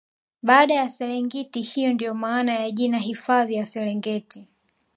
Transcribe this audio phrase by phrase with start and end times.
[0.43, 4.47] baadala ya serengiti hiyo ndio maana ya jina hifadhi ya Serengeti